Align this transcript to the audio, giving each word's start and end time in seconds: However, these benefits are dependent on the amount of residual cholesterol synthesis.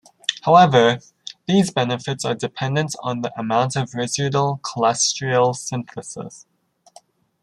However, 0.41 0.97
these 1.47 1.69
benefits 1.69 2.25
are 2.25 2.33
dependent 2.33 2.95
on 3.03 3.21
the 3.21 3.31
amount 3.39 3.75
of 3.75 3.93
residual 3.93 4.59
cholesterol 4.63 5.55
synthesis. 5.55 6.47